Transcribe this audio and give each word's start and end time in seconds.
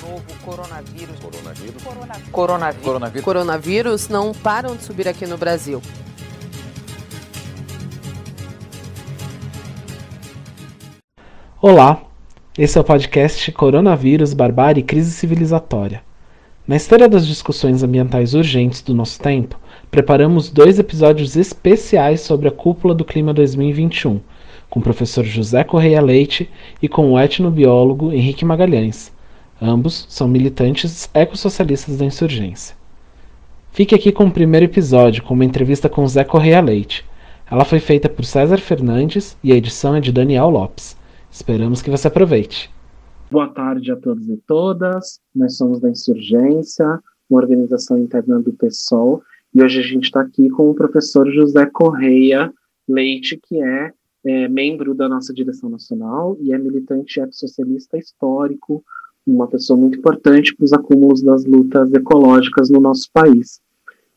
novo 0.00 0.24
coronavírus. 0.44 1.18
Coronavírus. 1.18 1.82
Coronavírus. 1.82 2.82
Coronavírus. 2.82 3.24
Coronavírus 3.24 4.08
não 4.08 4.32
param 4.32 4.76
de 4.76 4.82
subir 4.82 5.06
aqui 5.06 5.26
no 5.26 5.36
Brasil. 5.36 5.82
Olá, 11.60 12.02
esse 12.56 12.78
é 12.78 12.80
o 12.80 12.84
podcast 12.84 13.52
Coronavírus, 13.52 14.32
Barbárie 14.32 14.80
e 14.80 14.84
Crise 14.84 15.10
Civilizatória. 15.10 16.02
Na 16.66 16.76
esteira 16.76 17.08
das 17.08 17.26
discussões 17.26 17.82
ambientais 17.82 18.32
urgentes 18.32 18.80
do 18.80 18.94
nosso 18.94 19.20
tempo, 19.20 19.58
preparamos 19.90 20.48
dois 20.50 20.78
episódios 20.78 21.36
especiais 21.36 22.20
sobre 22.22 22.48
a 22.48 22.52
cúpula 22.52 22.94
do 22.94 23.04
clima 23.04 23.34
2021, 23.34 24.20
com 24.70 24.80
o 24.80 24.82
professor 24.82 25.24
José 25.24 25.64
Correia 25.64 26.00
Leite 26.00 26.48
e 26.80 26.88
com 26.88 27.12
o 27.12 27.18
etnobiólogo 27.18 28.12
Henrique 28.12 28.44
Magalhães. 28.44 29.12
Ambos 29.60 30.06
são 30.08 30.26
militantes 30.26 31.10
ecossocialistas 31.12 31.98
da 31.98 32.04
insurgência. 32.04 32.74
Fique 33.72 33.94
aqui 33.94 34.10
com 34.10 34.24
o 34.26 34.32
primeiro 34.32 34.64
episódio, 34.64 35.22
com 35.22 35.34
uma 35.34 35.44
entrevista 35.44 35.88
com 35.88 36.06
Zé 36.08 36.24
Correia 36.24 36.60
Leite. 36.60 37.04
Ela 37.50 37.64
foi 37.64 37.78
feita 37.78 38.08
por 38.08 38.24
César 38.24 38.58
Fernandes 38.58 39.36
e 39.44 39.52
a 39.52 39.56
edição 39.56 39.94
é 39.94 40.00
de 40.00 40.12
Daniel 40.12 40.48
Lopes. 40.48 40.96
Esperamos 41.30 41.82
que 41.82 41.90
você 41.90 42.08
aproveite. 42.08 42.70
Boa 43.30 43.48
tarde 43.48 43.92
a 43.92 43.96
todos 43.96 44.28
e 44.28 44.36
todas. 44.46 45.20
Nós 45.34 45.56
somos 45.56 45.78
da 45.78 45.90
Insurgência, 45.90 46.98
uma 47.28 47.40
organização 47.40 47.98
interna 47.98 48.40
do 48.40 48.52
PSOL, 48.54 49.22
e 49.54 49.62
hoje 49.62 49.80
a 49.80 49.82
gente 49.82 50.04
está 50.04 50.22
aqui 50.22 50.48
com 50.48 50.70
o 50.70 50.74
professor 50.74 51.30
José 51.30 51.66
Correia 51.66 52.52
Leite, 52.88 53.38
que 53.46 53.62
é, 53.62 53.92
é 54.24 54.48
membro 54.48 54.94
da 54.94 55.08
nossa 55.08 55.34
direção 55.34 55.68
nacional 55.68 56.36
e 56.40 56.52
é 56.52 56.58
militante 56.58 57.20
ecossocialista 57.20 57.98
histórico, 57.98 58.82
uma 59.34 59.46
pessoa 59.46 59.78
muito 59.78 59.98
importante 59.98 60.54
para 60.54 60.64
os 60.64 60.72
acúmulos 60.72 61.22
das 61.22 61.44
lutas 61.44 61.92
ecológicas 61.92 62.70
no 62.70 62.80
nosso 62.80 63.08
país. 63.12 63.60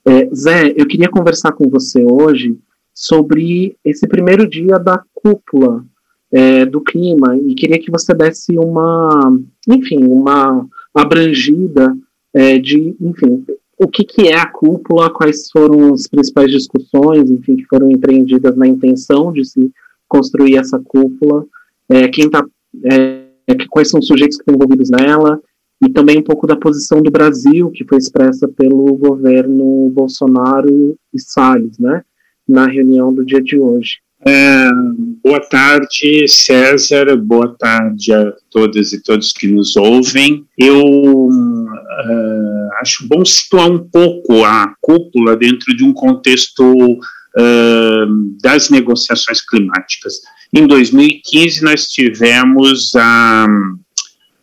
É, 0.06 0.30
Zé, 0.34 0.74
eu 0.76 0.86
queria 0.86 1.10
conversar 1.10 1.54
com 1.54 1.70
você 1.70 2.04
hoje 2.04 2.58
sobre 2.94 3.78
esse 3.84 4.08
primeiro 4.08 4.48
dia 4.48 4.78
da 4.78 5.02
cúpula 5.14 5.84
é, 6.32 6.66
do 6.66 6.82
clima 6.82 7.38
e 7.38 7.56
queria 7.56 7.80
que 7.80 7.92
você 7.92 8.14
desse 8.14 8.58
uma, 8.58 9.38
enfim, 9.68 10.04
uma 10.04 10.68
abrangida 10.94 11.96
é, 12.34 12.58
de, 12.58 12.96
enfim, 13.00 13.46
o 13.78 13.88
que, 13.88 14.04
que 14.04 14.28
é 14.28 14.38
a 14.38 14.46
cúpula, 14.46 15.10
quais 15.10 15.50
foram 15.52 15.94
as 15.94 16.08
principais 16.08 16.52
discussões, 16.52 17.30
enfim, 17.30 17.56
que 17.56 17.66
foram 17.66 17.90
empreendidas 17.92 18.56
na 18.56 18.68
intenção 18.68 19.32
de 19.32 19.46
se 19.46 19.72
construir 20.08 20.58
essa 20.58 20.80
cúpula, 20.80 21.46
é, 21.90 22.08
quem 22.08 22.26
está 22.26 22.46
é, 22.92 23.23
quais 23.70 23.90
são 23.90 24.00
os 24.00 24.08
sujeitos 24.08 24.38
que 24.38 24.42
estão 24.42 24.56
envolvidos 24.56 24.90
nela, 24.90 25.40
e 25.86 25.90
também 25.90 26.20
um 26.20 26.24
pouco 26.24 26.48
da 26.48 26.56
posição 26.56 27.02
do 27.02 27.12
Brasil, 27.12 27.70
que 27.72 27.86
foi 27.86 27.98
expressa 27.98 28.48
pelo 28.48 28.96
governo 28.96 29.90
Bolsonaro 29.90 30.98
e 31.14 31.20
Salles, 31.20 31.78
né, 31.78 32.04
na 32.48 32.68
reunião 32.68 33.14
do 33.14 33.26
dia 33.26 33.42
de 33.42 33.60
hoje. 33.60 33.98
É, 34.26 34.70
boa 35.22 35.42
tarde, 35.42 36.26
César. 36.30 37.18
Boa 37.18 37.54
tarde 37.60 38.14
a 38.14 38.34
todas 38.50 38.94
e 38.94 39.04
todos 39.04 39.34
que 39.34 39.48
nos 39.48 39.76
ouvem. 39.76 40.46
Eu 40.58 40.82
uh, 41.28 42.70
acho 42.80 43.06
bom 43.06 43.26
situar 43.26 43.70
um 43.70 43.80
pouco 43.80 44.46
a 44.46 44.74
cúpula 44.80 45.36
dentro 45.36 45.76
de 45.76 45.84
um 45.84 45.92
contexto 45.92 46.64
uh, 46.64 48.38
das 48.42 48.70
negociações 48.70 49.42
climáticas. 49.42 50.22
Em 50.54 50.68
2015, 50.68 51.64
nós 51.64 51.88
tivemos 51.88 52.96
a, 52.96 53.48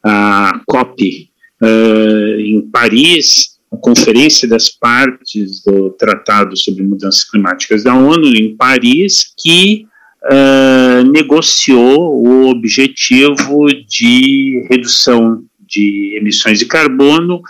a 0.03 0.61
COP 0.67 1.31
uh, 1.63 2.41
em 2.41 2.63
Paris, 2.63 3.61
a 3.73 3.77
Conferência 3.77 4.49
das 4.49 4.69
Partes 4.69 5.63
do 5.63 5.91
Tratado 5.91 6.57
sobre 6.57 6.83
Mudanças 6.83 7.23
Climáticas 7.23 7.85
da 7.85 7.95
ONU, 7.95 8.27
em 8.27 8.57
Paris, 8.57 9.33
que 9.39 9.87
uh, 10.25 11.09
negociou 11.13 12.27
o 12.27 12.49
objetivo 12.49 13.69
de 13.89 14.67
redução 14.69 15.45
de 15.61 16.17
emissões 16.21 16.59
de 16.59 16.67
carbono 16.67 17.41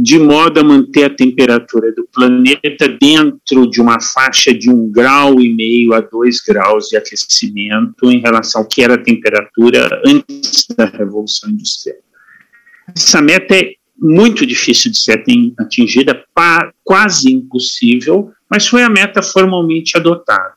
de 0.00 0.16
modo 0.16 0.60
a 0.60 0.64
manter 0.64 1.04
a 1.04 1.10
temperatura 1.10 1.92
do 1.92 2.06
planeta 2.12 2.88
dentro 3.00 3.68
de 3.68 3.80
uma 3.80 4.00
faixa 4.00 4.54
de 4.54 4.70
um 4.70 4.88
grau 4.88 5.40
e 5.40 5.52
meio 5.52 5.92
a 5.92 6.00
dois 6.00 6.40
graus 6.40 6.86
de 6.86 6.96
aquecimento 6.96 8.08
em 8.08 8.20
relação 8.20 8.62
ao 8.62 8.68
que 8.68 8.80
era 8.80 8.94
a 8.94 9.02
temperatura 9.02 10.00
antes 10.06 10.66
da 10.76 10.84
Revolução 10.84 11.50
Industrial. 11.50 11.98
Essa 12.94 13.20
meta 13.20 13.56
é 13.56 13.72
muito 14.00 14.46
difícil 14.46 14.92
de 14.92 15.00
ser 15.00 15.24
atingida, 15.58 16.24
quase 16.84 17.32
impossível, 17.32 18.30
mas 18.48 18.68
foi 18.68 18.84
a 18.84 18.88
meta 18.88 19.20
formalmente 19.20 19.96
adotada. 19.96 20.54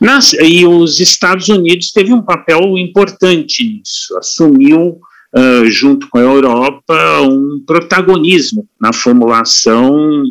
Nas, 0.00 0.32
e 0.32 0.66
os 0.66 0.98
Estados 0.98 1.48
Unidos 1.48 1.92
teve 1.92 2.12
um 2.12 2.22
papel 2.22 2.76
importante 2.76 3.64
nisso, 3.64 4.16
assumiu 4.18 4.98
uh, 5.38 5.70
junto 5.70 6.08
com 6.08 6.18
a 6.18 6.22
Europa, 6.22 7.20
um 7.22 7.62
protagonismo 7.66 8.68
na 8.80 8.92
formulação 8.92 10.22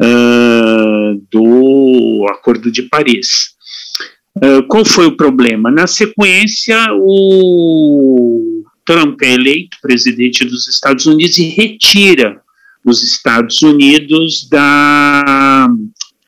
uh, 0.00 1.22
do 1.30 2.26
Acordo 2.30 2.70
de 2.70 2.82
Paris. 2.82 3.56
Uh, 4.36 4.62
qual 4.68 4.84
foi 4.84 5.06
o 5.06 5.16
problema? 5.16 5.70
Na 5.70 5.86
sequência, 5.86 6.76
o 6.92 8.64
Trump 8.84 9.20
é 9.22 9.34
eleito 9.34 9.76
presidente 9.80 10.44
dos 10.44 10.68
Estados 10.68 11.06
Unidos 11.06 11.38
e 11.38 11.44
retira 11.44 12.40
os 12.84 13.02
Estados 13.02 13.60
Unidos 13.62 14.48
da, 14.48 15.68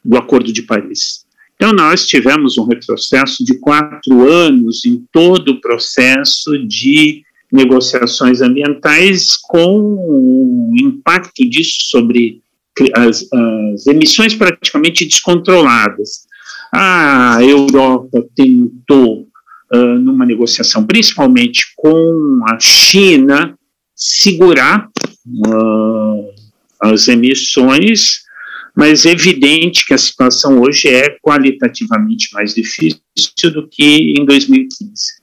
do 0.04 0.16
Acordo 0.16 0.52
de 0.52 0.62
Paris. 0.62 1.24
Então, 1.54 1.72
nós 1.72 2.06
tivemos 2.06 2.56
um 2.58 2.64
retrocesso 2.64 3.44
de 3.44 3.58
quatro 3.58 4.26
anos 4.28 4.84
em 4.84 5.04
todo 5.12 5.50
o 5.50 5.60
processo 5.60 6.58
de 6.66 7.22
negociações 7.52 8.40
ambientais 8.40 9.36
com 9.36 10.70
impacto 10.80 11.48
disso 11.48 11.88
sobre 11.90 12.42
as, 12.94 13.26
as 13.32 13.86
emissões 13.86 14.34
praticamente 14.34 15.04
descontroladas. 15.04 16.26
A 16.72 17.38
Europa 17.42 18.24
tentou, 18.34 19.26
uh, 19.74 19.98
numa 19.98 20.24
negociação 20.24 20.86
principalmente 20.86 21.72
com 21.76 22.40
a 22.48 22.58
China, 22.60 23.58
segurar 23.94 24.88
uh, 25.46 26.30
as 26.80 27.08
emissões, 27.08 28.20
mas 28.74 29.04
é 29.04 29.10
evidente 29.10 29.84
que 29.84 29.92
a 29.92 29.98
situação 29.98 30.60
hoje 30.60 30.88
é 30.88 31.16
qualitativamente 31.20 32.32
mais 32.32 32.54
difícil 32.54 33.00
do 33.52 33.68
que 33.68 34.14
em 34.16 34.24
2015. 34.24 35.19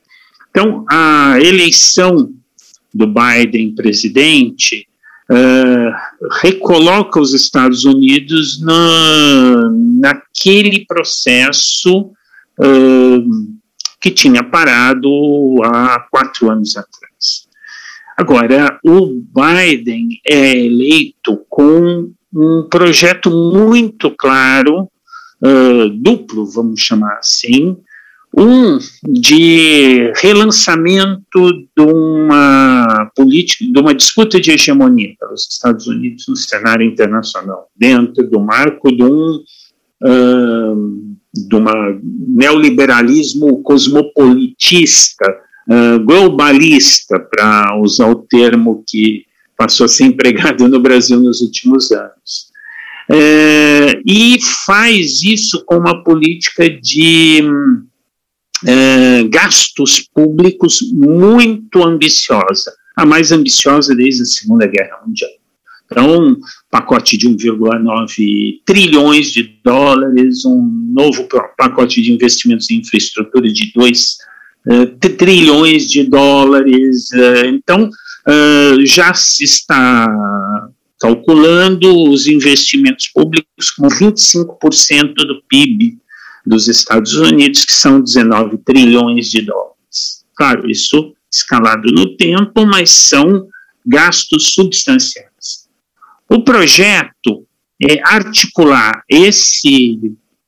Então, 0.58 0.84
a 0.90 1.40
eleição 1.40 2.34
do 2.92 3.06
Biden 3.06 3.76
presidente 3.76 4.88
uh, 5.30 6.28
recoloca 6.42 7.20
os 7.20 7.36
Estados 7.36 7.86
Unidos 7.86 8.60
na, 8.60 9.70
naquele 10.00 10.84
processo 10.88 12.10
uh, 12.60 13.58
que 14.02 14.10
tinha 14.10 14.42
parado 14.42 15.08
há 15.64 16.00
quatro 16.10 16.50
anos 16.50 16.76
atrás. 16.76 17.48
Agora, 18.18 18.80
o 18.84 19.22
Biden 19.32 20.20
é 20.26 20.58
eleito 20.58 21.40
com 21.48 22.12
um 22.34 22.68
projeto 22.68 23.30
muito 23.30 24.10
claro, 24.10 24.90
uh, 25.40 25.90
duplo, 26.02 26.48
vamos 26.48 26.82
chamar 26.82 27.20
assim, 27.20 27.78
um 28.38 28.78
de 29.04 30.14
relançamento 30.16 31.52
de 31.76 31.84
uma 31.84 33.12
política, 33.16 33.66
de 33.66 33.80
uma 33.80 33.96
disputa 33.96 34.40
de 34.40 34.52
hegemonia 34.52 35.16
pelos 35.20 35.48
Estados 35.50 35.88
Unidos 35.88 36.26
no 36.28 36.36
cenário 36.36 36.86
internacional, 36.86 37.68
dentro 37.76 38.30
do 38.30 38.40
marco 38.40 38.96
de 38.96 39.04
um 39.04 39.44
uh, 40.04 41.18
de 41.34 41.56
neoliberalismo 42.28 43.64
cosmopolitista, 43.64 45.26
uh, 45.68 46.00
globalista, 46.06 47.20
para 47.20 47.76
usar 47.80 48.08
o 48.08 48.16
termo 48.16 48.84
que 48.88 49.26
passou 49.58 49.86
a 49.86 49.90
ser 49.90 50.04
empregado 50.14 50.68
no 50.68 50.80
Brasil 50.80 51.20
nos 51.20 51.42
últimos 51.42 51.92
anos. 51.92 52.52
Uh, 53.10 53.98
e 54.06 54.38
faz 54.66 55.24
isso 55.24 55.64
com 55.66 55.78
uma 55.78 56.04
política 56.04 56.70
de 56.70 57.42
é, 58.66 59.24
gastos 59.24 60.08
públicos 60.14 60.82
muito 60.92 61.84
ambiciosa, 61.84 62.74
a 62.96 63.06
mais 63.06 63.32
ambiciosa 63.32 63.96
desde 63.96 64.24
a 64.24 64.26
Segunda 64.26 64.66
Guerra 64.66 65.00
Mundial. 65.06 65.32
Então, 65.86 66.36
pacote 66.70 67.18
de 67.18 67.30
1,9 67.30 68.60
trilhões 68.66 69.32
de 69.32 69.58
dólares, 69.64 70.44
um 70.46 70.70
novo 70.94 71.28
pacote 71.58 72.02
de 72.02 72.12
investimentos 72.12 72.70
em 72.70 72.80
infraestrutura 72.80 73.52
de 73.52 73.72
2 73.74 74.18
uh, 74.68 74.72
é, 75.02 75.10
trilhões 75.10 75.88
de 75.88 76.04
dólares. 76.04 77.10
Uh, 77.12 77.46
então, 77.48 77.90
uh, 77.90 78.86
já 78.86 79.14
se 79.14 79.46
está 79.46 80.06
calculando 81.00 82.10
os 82.10 82.28
investimentos 82.28 83.08
públicos 83.08 83.72
como 83.72 83.90
25% 83.90 85.14
do 85.14 85.42
PIB 85.48 85.98
dos 86.48 86.68
Estados 86.68 87.14
Unidos, 87.14 87.66
que 87.66 87.74
são 87.74 88.02
19 88.02 88.58
trilhões 88.60 89.30
de 89.30 89.42
dólares. 89.42 90.26
Claro, 90.36 90.70
isso 90.70 91.14
escalado 91.32 91.92
no 91.92 92.16
tempo, 92.16 92.66
mas 92.66 92.90
são 92.90 93.48
gastos 93.86 94.54
substanciais. 94.54 95.68
O 96.30 96.44
projeto 96.44 97.46
é 97.82 98.00
articular 98.04 99.04
esse 99.10 100.00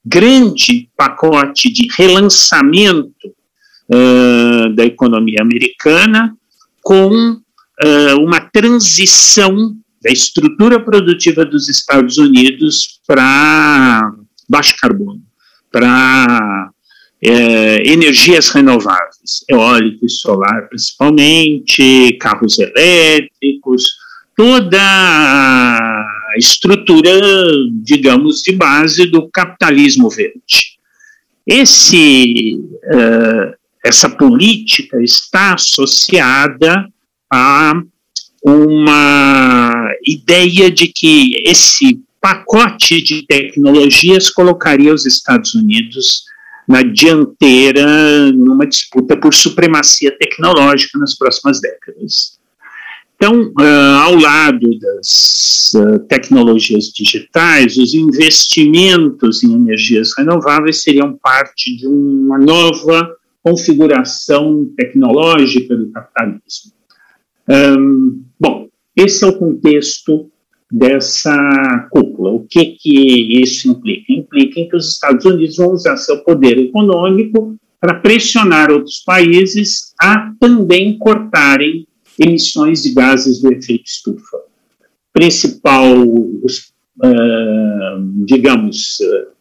grande 0.04 0.90
pacote 0.98 1.72
de 1.72 1.88
relançamento 1.96 3.28
uh, 3.90 4.74
da 4.76 4.86
economia 4.86 5.42
americana 5.42 6.36
com 6.82 7.12
uh, 7.14 8.20
uma 8.20 8.42
transição 8.42 9.76
da 10.02 10.12
estrutura 10.12 10.80
produtiva 10.80 11.46
dos 11.46 11.70
Estados 11.70 12.18
Unidos 12.18 13.00
para 13.06 14.12
baixo 14.50 14.76
carbono, 14.82 15.22
para 15.72 16.72
é, 17.22 17.92
energias 17.92 18.50
renováveis, 18.50 19.44
eólico 19.50 20.06
e 20.06 20.10
solar 20.10 20.68
principalmente, 20.70 22.18
carros 22.20 22.58
elétricos, 22.60 23.98
toda 24.36 24.80
a 24.82 26.38
estrutura, 26.38 27.12
digamos, 27.84 28.42
de 28.42 28.54
base 28.54 29.06
do 29.08 29.30
capitalismo 29.30 30.10
verde. 30.10 30.78
Esse, 31.46 32.58
uh, 32.86 33.54
essa 33.84 34.10
política 34.10 35.02
está 35.04 35.56
associada 35.56 36.88
a 37.30 37.74
uma 38.42 39.92
ideia 40.06 40.72
de 40.72 40.88
que 40.88 41.42
esse 41.44 42.00
pacote 42.20 43.02
de 43.02 43.26
tecnologias 43.26 44.30
colocaria 44.30 44.94
os 44.94 45.06
Estados 45.06 45.56
Unidos 45.56 46.24
na 46.68 46.84
dianteira 46.84 48.32
numa 48.32 48.68
disputa 48.68 49.18
por 49.18 49.34
supremacia 49.34 50.16
tecnológica 50.18 51.00
nas 51.00 51.18
próximas 51.18 51.60
décadas. 51.60 52.40
Então, 53.16 53.52
uh, 53.60 53.98
ao 54.04 54.16
lado 54.16 54.70
das 54.80 55.72
uh, 55.76 56.00
tecnologias 56.08 56.86
digitais, 56.86 57.76
os 57.76 57.94
investimentos 57.94 59.44
em 59.44 59.54
energias 59.54 60.12
renováveis 60.18 60.84
seriam 60.84 61.18
parte 61.22 61.76
de 61.76 61.88
uma 61.88 62.38
nova 62.38 63.16
configuração 63.44 64.70
tecnológica 64.78 65.76
do 65.76 65.92
capitalismo. 65.92 66.72
Um, 67.50 68.24
bom, 68.40 68.70
esse 68.96 69.26
é 69.26 69.28
o 69.28 69.38
contexto 69.38 70.30
dessa 70.72 71.88
O 72.28 72.46
que, 72.50 72.66
que 72.78 73.42
isso 73.42 73.70
implica? 73.70 74.12
Implica 74.12 74.66
que 74.70 74.76
os 74.76 74.94
Estados 74.94 75.26
Unidos 75.26 75.58
vão 75.58 75.72
usar 75.72 75.98
seu 75.98 76.24
poder 76.24 76.58
econômico 76.58 77.56
para 77.80 77.96
pressionar 77.96 78.72
outros 78.72 79.02
países 79.06 79.94
a 80.00 80.32
também 80.40 80.98
cortarem 80.98 81.88
emissões 82.20 82.84
de 82.84 82.94
gases 82.94 83.42
do 83.42 83.54
efeito 83.54 83.86
estufa. 83.86 84.38
Principal, 85.14 86.06
uh, 86.06 86.36
digamos, 88.26 89.00
uh, 89.00 89.32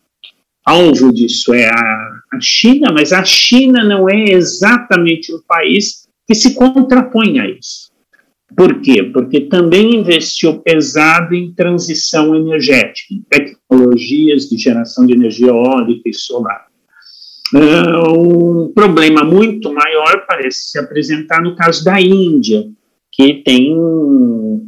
alvo 0.65 1.13
disso 1.13 1.53
é 1.53 1.69
a, 1.69 2.21
a 2.33 2.41
China, 2.41 2.93
mas 2.93 3.13
a 3.13 3.25
China 3.25 3.83
não 3.83 4.09
é 4.09 4.31
exatamente 4.31 5.33
o 5.33 5.43
país 5.43 6.07
que 6.27 6.35
se 6.35 6.55
contrapõe 6.55 7.41
a 7.41 7.51
isso. 7.51 7.88
Por 8.57 8.81
quê? 8.81 9.03
Porque 9.03 9.43
também 9.43 9.97
investiu 9.97 10.59
pesado 10.61 11.35
em 11.35 11.53
transição 11.53 12.35
energética, 12.35 13.15
em 13.15 13.23
tecnologias 13.29 14.49
de 14.49 14.57
geração 14.57 15.07
de 15.07 15.13
energia 15.13 15.49
eólica 15.49 16.09
e 16.09 16.15
solar. 16.15 16.67
Uh, 17.55 18.67
um 18.67 18.73
problema 18.73 19.25
muito 19.25 19.73
maior 19.73 20.27
parece 20.27 20.71
se 20.71 20.79
apresentar 20.79 21.43
no 21.43 21.57
caso 21.57 21.85
da 21.85 22.01
Índia, 22.01 22.65
que 23.13 23.43
tem 23.43 23.75
uh, 23.75 24.61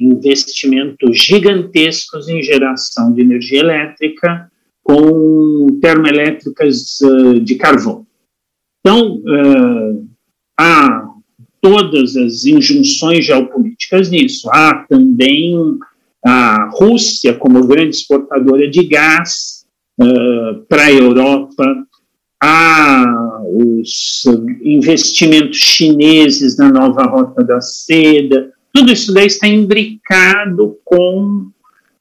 investimentos 0.00 1.18
gigantescos 1.18 2.28
em 2.28 2.42
geração 2.42 3.12
de 3.12 3.22
energia 3.22 3.60
elétrica 3.60 4.50
com 4.82 5.78
termoelétricas 5.80 7.00
uh, 7.02 7.40
de 7.40 7.54
carvão. 7.54 8.06
Então, 8.80 9.22
a 10.58 10.99
todas 11.60 12.16
as 12.16 12.44
injunções 12.44 13.24
geopolíticas 13.24 14.10
nisso. 14.10 14.48
Há 14.50 14.86
também 14.88 15.54
a 16.24 16.68
Rússia 16.72 17.34
como 17.34 17.66
grande 17.66 17.96
exportadora 17.96 18.68
de 18.68 18.82
gás 18.84 19.64
uh, 20.00 20.60
para 20.68 20.84
a 20.84 20.92
Europa, 20.92 21.64
há 22.42 23.40
os 23.44 24.24
investimentos 24.62 25.58
chineses 25.58 26.56
na 26.56 26.70
nova 26.70 27.04
rota 27.04 27.42
da 27.42 27.60
seda, 27.60 28.52
tudo 28.72 28.92
isso 28.92 29.12
daí 29.12 29.26
está 29.26 29.48
imbricado 29.48 30.78
com, 30.84 31.50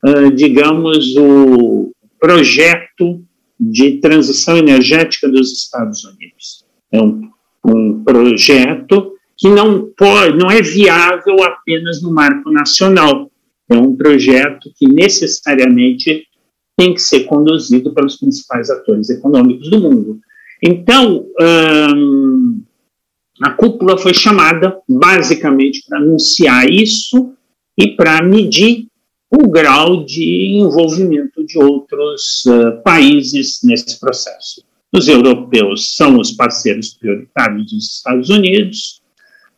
uh, 0.05 0.31
digamos, 0.35 1.15
o 1.17 1.91
projeto 2.19 3.21
de 3.59 3.97
transição 3.97 4.57
energética 4.57 5.27
dos 5.27 5.51
Estados 5.51 6.03
Unidos. 6.05 6.65
É 6.91 7.01
um, 7.01 7.29
um 7.65 8.03
projeto 8.03 9.13
que 9.39 9.49
não 9.49 9.89
pode, 9.97 10.37
não 10.37 10.51
é 10.51 10.61
viável 10.61 11.41
apenas 11.43 12.01
no 12.01 12.11
marco 12.11 12.51
nacional. 12.51 13.31
É 13.69 13.75
um 13.75 13.95
projeto 13.95 14.69
que 14.75 14.85
necessariamente 14.85 16.27
tem 16.75 16.93
que 16.93 17.01
ser 17.01 17.21
conduzido 17.21 17.93
pelos 17.93 18.17
principais 18.17 18.69
atores 18.69 19.09
econômicos 19.09 19.69
do 19.69 19.79
mundo. 19.79 20.19
Então, 20.61 21.25
hum, 21.95 22.61
a 23.41 23.51
cúpula 23.51 23.97
foi 23.97 24.13
chamada 24.13 24.77
basicamente 24.87 25.83
para 25.87 25.99
anunciar 25.99 26.69
isso 26.69 27.33
e 27.77 27.95
para 27.95 28.21
medir 28.21 28.87
o 29.31 29.47
grau 29.47 30.03
de 30.03 30.57
envolvimento 30.57 31.45
de 31.45 31.57
outros 31.57 32.43
uh, 32.45 32.81
países 32.83 33.59
nesse 33.63 33.97
processo. 33.99 34.63
Os 34.91 35.07
europeus 35.07 35.95
são 35.95 36.19
os 36.19 36.31
parceiros 36.31 36.95
prioritários 36.95 37.71
dos 37.71 37.95
Estados 37.97 38.29
Unidos, 38.29 38.98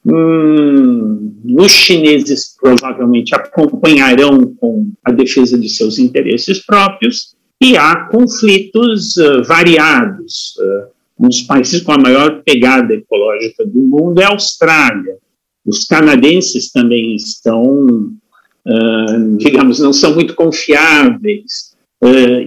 Hum, 0.03 1.35
os 1.59 1.71
chineses 1.71 2.55
provavelmente 2.59 3.35
acompanharão 3.35 4.53
com 4.55 4.91
a 5.05 5.11
defesa 5.11 5.57
de 5.59 5.69
seus 5.69 5.99
interesses 5.99 6.65
próprios 6.65 7.35
e 7.61 7.77
há 7.77 8.07
conflitos 8.07 9.15
uh, 9.17 9.43
variados. 9.43 10.55
Uh, 10.57 11.25
um 11.25 11.27
dos 11.27 11.43
países 11.43 11.81
com 11.81 11.91
a 11.91 11.99
maior 11.99 12.41
pegada 12.43 12.95
ecológica 12.95 13.63
do 13.63 13.79
mundo 13.79 14.19
é 14.19 14.23
a 14.23 14.29
Austrália. 14.29 15.17
Os 15.63 15.85
canadenses 15.85 16.71
também 16.71 17.15
estão, 17.15 17.85
uh, 17.85 19.37
digamos, 19.37 19.79
não 19.79 19.93
são 19.93 20.15
muito 20.15 20.33
confiáveis. 20.33 21.75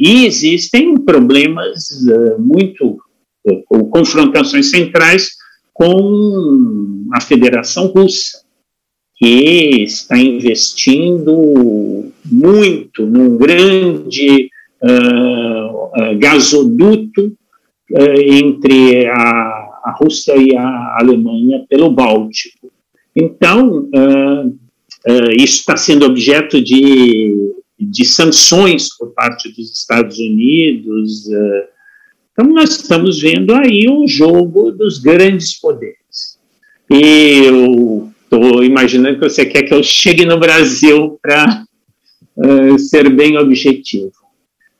e 0.00 0.26
existem 0.26 0.96
problemas 0.96 1.86
muito, 2.40 2.98
ou 3.70 3.88
confrontações 3.88 4.70
centrais 4.70 5.36
com 5.74 7.08
a 7.12 7.20
Federação 7.20 7.88
Russa, 7.88 8.44
que 9.16 9.82
está 9.82 10.16
investindo 10.16 12.12
muito 12.24 13.04
num 13.04 13.36
grande 13.36 14.48
uh, 14.82 16.18
gasoduto 16.18 17.36
uh, 17.90 18.20
entre 18.20 19.06
a, 19.06 19.12
a, 19.84 19.96
Rússia 19.98 20.36
e 20.36 20.56
a 20.56 20.96
Alemanha 20.98 21.64
pelo 21.68 21.90
Báltico. 21.90 22.70
Então, 23.14 23.88
uh, 23.94 24.58
isso 25.36 25.60
está 25.60 25.76
sendo 25.76 26.06
objeto 26.06 26.62
de, 26.62 27.52
de 27.78 28.04
sanções 28.04 28.88
por 28.96 29.12
parte 29.12 29.48
dos 29.50 29.72
Estados 29.72 30.18
Unidos, 30.18 31.24
então, 32.34 32.52
nós 32.52 32.70
estamos 32.70 33.20
vendo 33.20 33.54
aí 33.54 33.88
um 33.88 34.08
jogo 34.08 34.72
dos 34.72 34.98
grandes 34.98 35.58
poderes. 35.58 36.36
E 36.90 37.44
eu 37.46 38.12
estou 38.24 38.64
imaginando 38.64 39.20
que 39.20 39.28
você 39.28 39.46
quer 39.46 39.62
que 39.62 39.72
eu 39.72 39.84
chegue 39.84 40.26
no 40.26 40.36
Brasil 40.36 41.16
para 41.22 41.64
uh, 42.36 42.76
ser 42.80 43.08
bem 43.08 43.38
objetivo. 43.38 44.12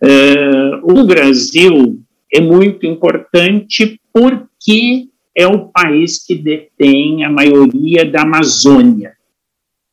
Uh, 0.03 1.01
o 1.01 1.05
Brasil 1.05 2.01
é 2.33 2.41
muito 2.41 2.87
importante 2.87 4.01
porque 4.13 5.07
é 5.33 5.47
o 5.47 5.69
país 5.69 6.25
que 6.27 6.35
detém 6.35 7.25
a 7.25 7.31
maioria 7.31 8.05
da 8.05 8.23
Amazônia. 8.23 9.13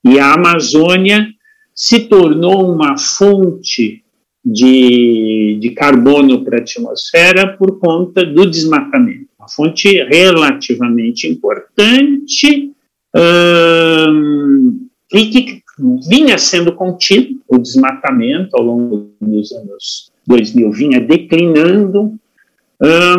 E 0.03 0.19
a 0.19 0.33
Amazônia 0.33 1.27
se 1.75 1.99
tornou 2.01 2.73
uma 2.73 2.97
fonte 2.97 4.00
de, 4.43 5.57
de 5.61 5.69
carbono 5.71 6.43
para 6.43 6.57
a 6.57 6.61
atmosfera 6.61 7.55
por 7.57 7.79
conta 7.79 8.25
do 8.25 8.49
desmatamento. 8.49 9.27
Uma 9.37 9.47
fonte 9.47 9.87
relativamente 10.03 11.27
importante 11.27 12.71
e 15.13 15.25
que 15.25 15.61
vinha 16.07 16.37
sendo 16.37 16.73
contido, 16.73 17.41
o 17.47 17.57
desmatamento 17.57 18.55
ao 18.55 18.63
longo 18.63 19.11
dos 19.19 19.51
anos 19.51 20.11
2000 20.27 20.71
vinha 20.71 21.01
declinando, 21.01 22.17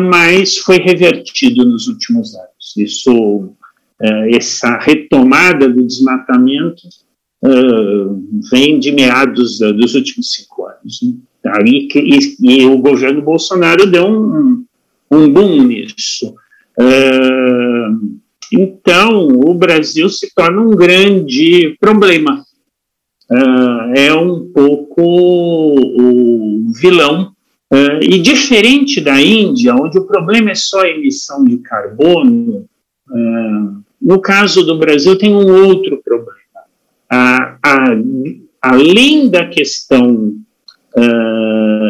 mas 0.09 0.57
foi 0.57 0.77
revertido 0.77 1.65
nos 1.65 1.87
últimos 1.87 2.35
anos. 2.35 2.73
Isso, 2.77 3.13
uh, 3.13 4.35
essa 4.35 4.77
retomada 4.79 5.69
do 5.69 5.85
desmatamento 5.85 6.81
uh, 7.45 8.23
vem 8.51 8.79
de 8.79 8.91
meados 8.91 9.59
dos 9.59 9.95
últimos 9.95 10.31
cinco 10.33 10.65
anos. 10.65 10.99
Né? 11.43 11.63
Que, 11.89 11.99
e, 11.99 12.35
e, 12.41 12.65
o 12.65 12.77
governo 12.77 13.21
Bolsonaro 13.21 13.85
deu 13.85 14.07
um, 14.07 14.65
um 15.11 15.29
boom 15.29 15.63
nisso. 15.63 16.33
então, 18.51 19.27
o 19.27 19.53
Brasil 19.53 20.09
se 20.09 20.33
torna 20.33 20.61
um 20.61 20.71
grande 20.71 21.75
problema 21.79 22.43
uh, 23.33 23.93
é 23.95 24.13
um 24.13 24.51
pouco 24.51 25.01
o 25.01 26.71
vilão. 26.79 27.31
Uh, 27.71 28.03
e 28.03 28.19
diferente 28.19 29.01
da 29.01 29.19
Índia, 29.19 29.73
onde 29.73 29.97
o 29.97 30.05
problema 30.05 30.51
é 30.51 30.55
só 30.55 30.81
a 30.81 30.89
emissão 30.89 31.43
de 31.43 31.57
carbono, 31.57 32.67
uh, 33.09 33.83
no 33.99 34.21
caso 34.21 34.63
do 34.63 34.77
Brasil 34.77 35.17
tem 35.17 35.33
um 35.33 35.65
outro 35.65 35.99
problema. 37.13 38.43
além 38.61 39.29
da 39.29 39.47
questão 39.47 40.33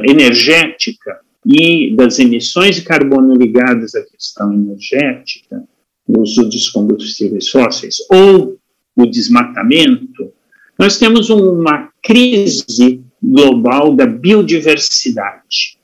energética 0.07 1.19
e 1.45 1.93
das 1.95 2.19
emissões 2.19 2.75
de 2.75 2.83
carbono 2.83 3.35
ligadas 3.35 3.93
à 3.95 4.01
questão 4.01 4.53
energética, 4.53 5.63
o 6.07 6.21
uso 6.21 6.43
dos 6.43 6.69
combustíveis 6.69 7.49
fósseis, 7.49 7.97
ou 8.09 8.57
o 8.95 9.05
desmatamento, 9.05 10.31
nós 10.77 10.97
temos 10.97 11.29
uma 11.29 11.89
crise 12.01 13.01
global 13.21 13.93
da 13.95 14.05
biodiversidade. 14.05 15.77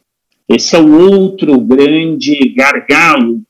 Esse 0.48 0.76
é 0.76 0.80
o 0.80 1.12
outro 1.12 1.60
grande 1.60 2.50
gargalo 2.50 3.42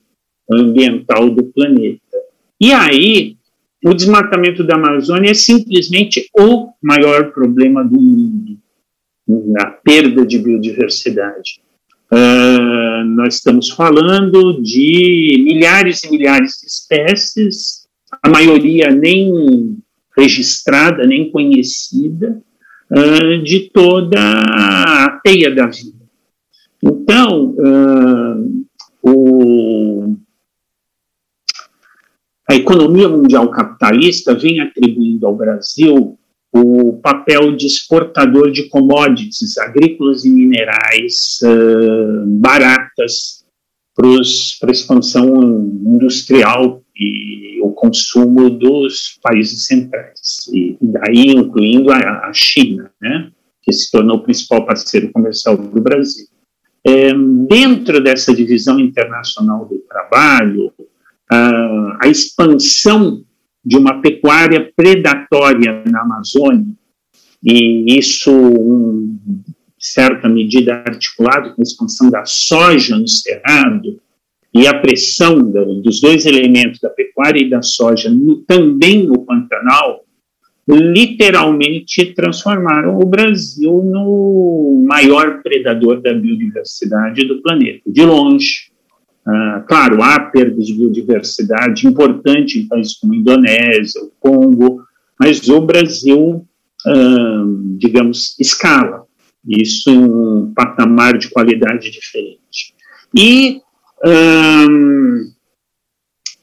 ambiental 0.52 1.30
do 1.30 1.44
planeta. 1.46 2.18
E 2.60 2.74
aí, 2.74 3.38
o 3.84 3.94
desmatamento 3.94 4.64
da 4.64 4.76
Amazônia 4.76 5.32
é 5.32 5.34
simplesmente 5.34 6.30
o 6.38 6.70
maior 6.82 7.32
problema 7.32 7.84
do 7.84 8.00
mundo, 8.00 8.58
a 9.58 9.66
perda 9.68 10.26
de 10.26 10.38
biodiversidade. 10.38 11.62
Uh, 12.12 13.06
nós 13.06 13.36
estamos 13.36 13.70
falando 13.70 14.62
de 14.62 15.42
milhares 15.46 16.04
e 16.04 16.12
milhares 16.12 16.54
de 16.60 16.68
espécies, 16.68 17.88
a 18.24 18.30
maioria 18.30 18.90
nem 18.90 19.78
registrada, 20.18 21.06
nem 21.06 21.32
conhecida, 21.32 22.42
uh, 22.92 23.44
de 23.44 23.70
toda 23.72 24.20
a 24.20 25.20
teia 25.24 25.54
da 25.54 25.68
vida. 25.68 26.00
Então, 26.84 27.56
uh, 27.58 28.66
o, 29.04 29.69
a 32.50 32.56
economia 32.56 33.08
mundial 33.08 33.52
capitalista 33.52 34.34
vem 34.34 34.60
atribuindo 34.60 35.28
ao 35.28 35.36
Brasil 35.36 36.18
o 36.52 36.94
papel 36.94 37.56
de 37.56 37.68
exportador 37.68 38.50
de 38.50 38.68
commodities 38.70 39.56
agrícolas 39.60 40.26
e 40.26 40.32
minerais 40.32 41.40
uh, 41.44 42.26
baratas 42.26 43.46
para 43.96 44.70
a 44.70 44.72
expansão 44.72 45.28
industrial 45.86 46.82
e 46.96 47.60
o 47.62 47.72
consumo 47.72 48.50
dos 48.50 49.20
países 49.22 49.68
centrais, 49.68 50.50
e 50.52 50.76
daí 50.82 51.34
incluindo 51.34 51.92
a, 51.92 51.98
a 51.98 52.32
China, 52.34 52.90
né, 53.00 53.30
que 53.62 53.72
se 53.72 53.92
tornou 53.92 54.18
o 54.18 54.24
principal 54.24 54.66
parceiro 54.66 55.12
comercial 55.12 55.56
do 55.56 55.82
Brasil. 55.82 56.26
É, 56.88 57.14
dentro 57.48 58.02
dessa 58.02 58.34
divisão 58.34 58.80
internacional 58.80 59.66
do 59.66 59.78
trabalho, 59.80 60.74
a, 61.32 62.08
expansão 62.08 63.24
de 63.64 63.78
uma 63.78 64.02
pecuária 64.02 64.72
predatória 64.76 65.84
na 65.86 66.02
Amazônia, 66.02 66.66
e 67.44 67.98
isso, 67.98 68.32
em 68.32 69.20
certa 69.78 70.28
medida, 70.28 70.84
articulado 70.86 71.54
com 71.54 71.62
a 71.62 71.64
expansão 71.64 72.10
da 72.10 72.26
soja 72.26 72.98
no 72.98 73.08
Cerrado, 73.08 74.00
e 74.54 74.68
a 74.68 74.80
pressão 74.80 75.40
dos 75.82 76.02
dois 76.02 76.26
elementos, 76.26 76.80
da 76.80 76.90
pecuária 76.90 77.40
e 77.40 77.50
da 77.50 77.62
soja, 77.62 78.10
no, 78.10 78.38
também 78.38 79.06
no 79.06 79.24
Pantanal, 79.24 80.04
literalmente 80.68 82.14
transformaram 82.14 83.00
o 83.00 83.06
Brasil 83.06 83.82
no 83.84 84.86
maior 84.88 85.42
predador 85.42 86.02
da 86.02 86.14
biodiversidade 86.14 87.28
do 87.28 87.42
planeta, 87.42 87.82
de 87.88 88.04
longe. 88.04 88.72
Ah, 89.32 89.64
claro, 89.68 90.02
há 90.02 90.20
perdas 90.20 90.66
de 90.66 90.74
biodiversidade 90.74 91.88
importante 91.88 92.58
em 92.58 92.68
países 92.68 92.96
como 92.96 93.14
a 93.14 93.18
Indonésia, 93.18 94.02
o 94.02 94.12
Congo, 94.20 94.82
mas 95.20 95.48
o 95.50 95.62
Brasil, 95.62 96.48
ah, 96.86 97.44
digamos, 97.78 98.36
escala 98.40 99.08
isso 99.48 99.90
um 99.90 100.54
patamar 100.54 101.18
de 101.18 101.30
qualidade 101.30 101.90
diferente. 101.90 102.76
E 103.16 103.62
Hum, 104.06 105.32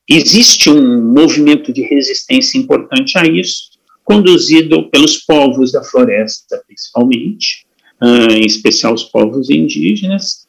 existe 0.08 0.68
um 0.68 1.02
movimento 1.02 1.72
de 1.72 1.82
resistência 1.82 2.58
importante 2.58 3.18
a 3.18 3.24
isso, 3.24 3.70
conduzido 4.04 4.88
pelos 4.90 5.18
povos 5.18 5.72
da 5.72 5.82
floresta, 5.82 6.62
principalmente, 6.66 7.66
uh, 8.00 8.32
em 8.32 8.46
especial 8.46 8.94
os 8.94 9.04
povos 9.04 9.50
indígenas, 9.50 10.45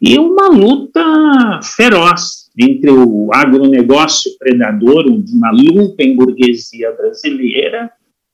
e 0.00 0.18
uma 0.18 0.48
luta 0.48 1.60
feroz 1.62 2.48
entre 2.58 2.90
o 2.90 3.28
agronegócio 3.32 4.32
predador, 4.38 5.06
uma 5.06 5.50
lumpen 5.50 6.16
burguesia 6.16 6.92
brasileira, 6.92 7.90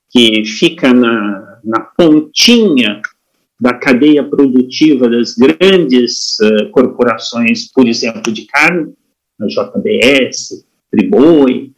que 0.09 0.45
fica 0.45 0.93
na, 0.93 1.59
na 1.63 1.81
pontinha 1.81 3.01
da 3.59 3.73
cadeia 3.73 4.23
produtiva 4.23 5.09
das 5.09 5.33
grandes 5.33 6.37
uh, 6.39 6.69
corporações, 6.69 7.71
por 7.71 7.87
exemplo, 7.87 8.31
de 8.31 8.45
carne, 8.45 8.93
a 9.39 9.45
JBS, 9.45 10.65
Triboi, 10.89 11.71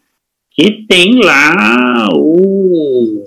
que 0.52 0.86
tem 0.88 1.20
lá 1.24 2.10
o, 2.14 3.26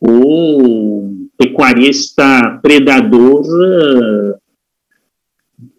o 0.00 1.28
pecuarista 1.36 2.58
predador 2.62 3.42
uh, 3.42 4.37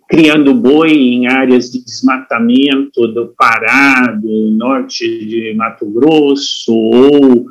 criando 0.10 0.56
boi 0.56 0.92
em 0.92 1.28
áreas 1.28 1.70
de 1.70 1.84
desmatamento 1.84 3.08
do 3.14 3.28
Pará, 3.38 4.08
do 4.20 4.50
norte 4.52 5.06
de 5.06 5.54
Mato 5.54 5.86
Grosso, 5.86 6.74
ou 6.74 7.46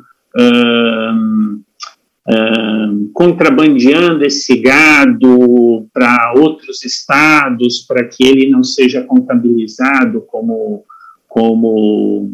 contrabandeando 3.13 4.25
esse 4.25 4.57
gado 4.57 5.87
para 5.93 6.33
outros 6.35 6.83
estados 6.83 7.79
para 7.87 8.03
que 8.03 8.27
ele 8.27 8.49
não 8.49 8.61
seja 8.61 9.03
contabilizado 9.03 10.21
como, 10.27 10.83
como 11.27 12.29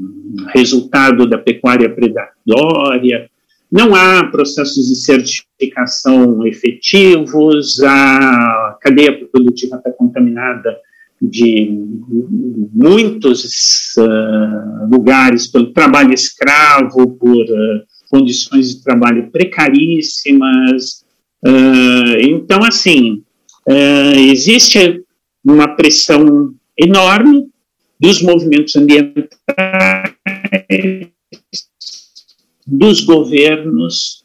resultado 0.54 1.30
da 1.30 1.38
pecuária 1.38 1.90
predatória. 1.90 3.30
Não 3.72 3.94
há 3.96 4.24
processos 4.26 4.88
de 4.88 4.96
certificação 4.96 6.46
efetivos, 6.46 7.82
a 7.84 8.65
cadeia 8.86 9.28
produtiva 9.28 9.78
está 9.78 9.92
contaminada 9.92 10.78
de 11.20 11.68
muitos 12.72 13.96
uh, 13.98 14.88
lugares 14.92 15.48
pelo 15.48 15.74
trabalho 15.74 16.14
escravo, 16.14 17.16
por 17.16 17.44
uh, 17.44 17.82
condições 18.12 18.76
de 18.76 18.84
trabalho 18.84 19.32
precaríssimas. 19.32 21.04
Uh, 21.44 22.20
então, 22.20 22.64
assim, 22.64 23.24
existe 24.30 25.04
uma 25.44 25.76
pressão 25.76 26.54
enorme 26.78 27.48
dos 28.00 28.22
movimentos 28.22 28.76
ambientais, 28.76 29.34
dos 32.68 33.02
governos 33.02 34.24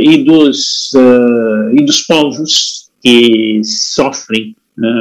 e, 0.00 0.24
dos, 0.24 0.92
e 1.72 1.84
dos 1.84 2.02
povos 2.02 2.79
que 3.02 3.60
sofrem 3.64 4.56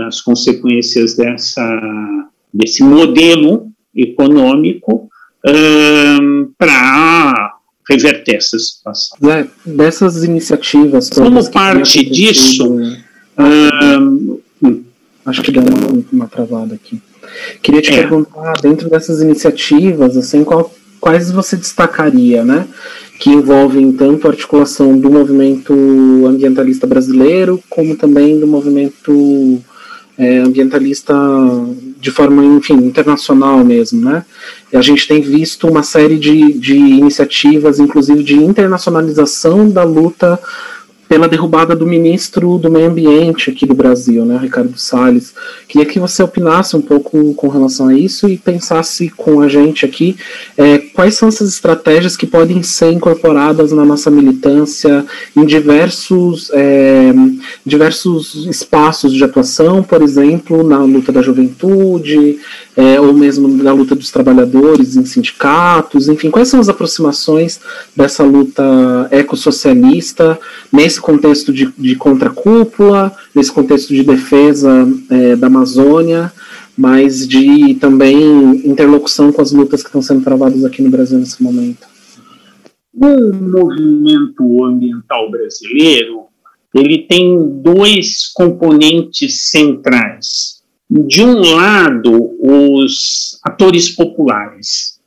as 0.07 0.21
consequências 0.21 1.15
dessa, 1.15 2.29
desse 2.53 2.83
modelo 2.83 3.71
econômico 3.95 5.09
para 6.57 7.59
reverter 7.89 8.35
essa 8.35 8.59
situação. 8.59 9.17
É, 9.29 9.47
dessas 9.65 10.23
iniciativas. 10.23 11.09
Como 11.09 11.49
parte 11.51 12.03
disso. 12.03 12.77
acho 15.25 15.41
que 15.41 15.51
deu 15.51 15.63
uma, 15.63 16.05
uma 16.11 16.27
travada 16.27 16.75
aqui. 16.75 17.01
Queria 17.61 17.81
te 17.81 17.91
é. 17.91 18.01
perguntar, 18.01 18.53
dentro 18.61 18.89
dessas 18.89 19.21
iniciativas, 19.21 20.17
assim, 20.17 20.43
qual, 20.43 20.73
quais 20.99 21.31
você 21.31 21.55
destacaria, 21.55 22.43
né? 22.43 22.67
Que 23.19 23.29
envolvem 23.29 23.91
tanto 23.91 24.25
a 24.27 24.31
articulação 24.31 24.97
do 24.97 25.11
movimento 25.11 25.73
ambientalista 26.25 26.87
brasileiro, 26.87 27.61
como 27.69 27.95
também 27.95 28.39
do 28.39 28.47
movimento 28.47 29.61
é, 30.17 30.37
ambientalista 30.37 31.13
de 31.99 32.11
forma, 32.11 32.43
enfim, 32.43 32.75
internacional 32.75 33.63
mesmo, 33.63 34.01
né? 34.01 34.25
E 34.71 34.77
a 34.77 34.81
gente 34.81 35.07
tem 35.07 35.21
visto 35.21 35.67
uma 35.67 35.83
série 35.83 36.17
de, 36.17 36.53
de 36.53 36.75
iniciativas, 36.75 37.79
inclusive 37.79 38.23
de 38.23 38.35
internacionalização 38.35 39.69
da 39.69 39.83
luta 39.83 40.39
pela 41.09 41.27
derrubada 41.27 41.75
do 41.75 41.87
ministro 41.87 42.59
do 42.59 42.69
Meio 42.69 42.87
Ambiente 42.87 43.49
aqui 43.49 43.65
do 43.65 43.73
Brasil, 43.73 44.23
né, 44.23 44.37
Ricardo 44.39 44.77
Salles. 44.77 45.33
Queria 45.67 45.87
que 45.87 45.99
você 45.99 46.21
opinasse 46.21 46.75
um 46.77 46.81
pouco 46.81 47.33
com 47.33 47.47
relação 47.47 47.87
a 47.87 47.95
isso 47.95 48.29
e 48.29 48.37
pensasse 48.37 49.09
com 49.09 49.41
a 49.41 49.47
gente 49.47 49.85
aqui 49.85 50.15
é, 50.55 50.77
quais 50.93 51.15
são 51.15 51.27
essas 51.27 51.49
estratégias 51.49 52.17
que 52.17 52.25
podem 52.25 52.61
ser 52.63 52.91
incorporadas 52.91 53.71
na 53.71 53.85
nossa 53.85 54.09
militância 54.09 55.05
em 55.35 55.45
diversos, 55.45 56.49
é, 56.53 57.11
diversos 57.65 58.47
espaços 58.47 59.13
de 59.13 59.23
atuação, 59.23 59.83
por 59.83 60.01
exemplo, 60.01 60.63
na 60.63 60.79
luta 60.79 61.11
da 61.11 61.21
juventude, 61.21 62.39
é, 62.75 62.99
ou 62.99 63.13
mesmo 63.13 63.47
na 63.47 63.73
luta 63.73 63.93
dos 63.93 64.09
trabalhadores 64.09 64.95
em 64.95 65.05
sindicatos, 65.05 66.07
enfim, 66.07 66.29
quais 66.29 66.47
são 66.47 66.59
as 66.59 66.69
aproximações 66.69 67.59
dessa 67.95 68.23
luta 68.23 68.63
ecossocialista 69.11 70.39
nesse 70.71 71.01
contexto 71.01 71.51
de, 71.51 71.71
de 71.77 71.95
contracúpula, 71.95 73.11
nesse 73.35 73.51
contexto 73.51 73.93
de 73.93 74.03
defesa 74.03 74.87
é, 75.09 75.35
da 75.35 75.47
Amazônia, 75.47 76.31
mas 76.79 77.27
de 77.27 77.73
também 77.75 78.65
interlocução 78.65 79.33
com 79.33 79.41
as 79.41 79.51
lutas 79.51 79.81
que 79.81 79.89
estão 79.89 80.01
sendo 80.01 80.23
travadas 80.23 80.63
aqui 80.63 80.81
no 80.81 80.89
Brasil 80.89 81.19
nesse 81.19 81.43
momento. 81.43 81.85
O 82.93 83.33
movimento 83.33 84.63
ambiental 84.63 85.29
brasileiro 85.29 86.27
ele 86.73 86.99
tem 86.99 87.61
dois 87.61 88.31
componentes 88.33 89.49
centrais. 89.49 90.61
De 90.89 91.21
um 91.21 91.41
lado, 91.41 92.31
os 92.41 93.37
atores 93.43 93.89
populares. 93.89 95.01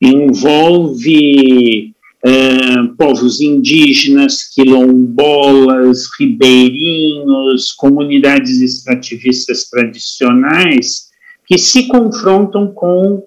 Envolve 0.00 1.92
é, 2.24 2.82
povos 2.96 3.40
indígenas, 3.40 4.44
quilombolas, 4.54 6.04
ribeirinhos, 6.20 7.72
comunidades 7.72 8.60
extrativistas 8.60 9.68
tradicionais, 9.68 11.05
que 11.46 11.56
se 11.58 11.86
confrontam 11.86 12.72
com, 12.72 13.24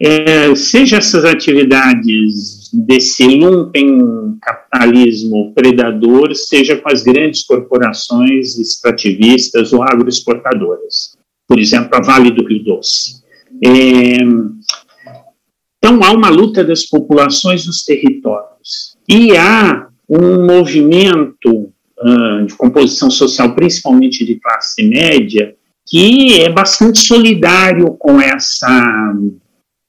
é, 0.00 0.54
seja 0.54 0.98
essas 0.98 1.24
atividades 1.24 2.70
desse 2.72 3.26
lumpen 3.26 4.36
capitalismo 4.40 5.52
predador, 5.54 6.34
seja 6.34 6.76
com 6.76 6.90
as 6.90 7.02
grandes 7.02 7.44
corporações 7.44 8.58
extrativistas 8.58 9.72
ou 9.72 9.82
agroexportadoras. 9.82 11.16
Por 11.48 11.58
exemplo, 11.58 11.90
a 11.94 12.02
Vale 12.02 12.30
do 12.30 12.46
Rio 12.46 12.62
Doce. 12.64 13.22
É, 13.64 14.18
então, 15.78 16.02
há 16.02 16.10
uma 16.10 16.28
luta 16.28 16.64
das 16.64 16.84
populações 16.84 17.66
nos 17.66 17.84
territórios. 17.84 18.96
E 19.08 19.36
há 19.36 19.88
um 20.08 20.44
movimento 20.44 21.72
uh, 21.98 22.44
de 22.44 22.54
composição 22.56 23.08
social, 23.08 23.54
principalmente 23.54 24.24
de 24.24 24.34
classe 24.36 24.82
média, 24.82 25.54
que 25.86 26.40
é 26.40 26.48
bastante 26.48 26.98
solidário 26.98 27.94
com 27.98 28.20
essa 28.20 29.14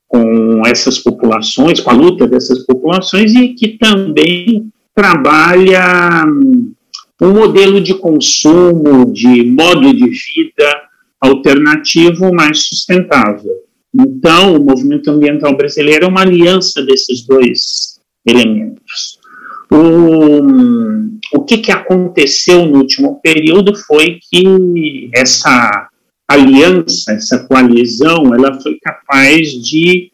com 0.08 0.66
essas 0.66 1.00
populações, 1.00 1.82
com 1.82 1.89
a 1.89 1.94
luta 1.94 2.25
dessas 2.25 2.66
populações 2.66 3.36
e 3.36 3.50
que 3.50 3.77
também 3.77 4.72
trabalha 4.96 6.25
um 7.22 7.34
modelo 7.34 7.81
de 7.81 7.94
consumo, 7.94 9.12
de 9.12 9.44
modo 9.44 9.94
de 9.94 10.05
vida 10.05 10.81
alternativo 11.20 12.33
mais 12.33 12.68
sustentável. 12.68 13.51
Então, 13.94 14.55
o 14.55 14.64
movimento 14.64 15.10
ambiental 15.10 15.57
brasileiro 15.57 16.05
é 16.05 16.07
uma 16.07 16.22
aliança 16.22 16.81
desses 16.83 17.25
dois 17.25 18.00
elementos. 18.25 18.86
O, 19.72 21.38
o 21.38 21.44
que, 21.44 21.58
que 21.58 21.72
aconteceu 21.72 22.66
no 22.66 22.80
último 22.80 23.20
período 23.22 23.75
foi 23.75 24.20
que 24.30 25.10
essa 25.14 25.90
aliança, 26.27 27.14
essa 27.14 27.46
coalizão, 27.48 28.34
ela 28.34 28.60
foi 28.62 28.77
capaz 28.82 29.50
de 29.51 30.12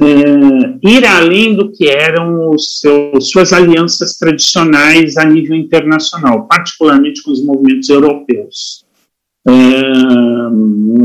é, 0.00 0.88
ir 0.88 1.04
além 1.04 1.54
do 1.54 1.72
que 1.72 1.88
eram 1.88 2.56
suas 2.58 3.52
alianças 3.52 4.16
tradicionais 4.16 5.16
a 5.16 5.24
nível 5.24 5.56
internacional, 5.56 6.46
particularmente 6.46 7.22
com 7.22 7.30
os 7.30 7.44
movimentos 7.44 7.88
europeus 7.88 8.84